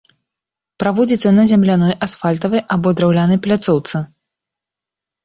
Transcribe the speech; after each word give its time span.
Праводзіцца 0.83 1.29
на 1.39 1.43
земляной, 1.51 1.93
асфальтавай 2.05 2.61
або 2.77 2.95
драўлянай 3.01 3.39
пляцоўцы. 3.49 4.03